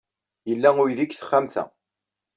Yella 0.49 0.69
uydi 0.81 1.03
deg 1.05 1.11
texxamt-a. 1.15 1.63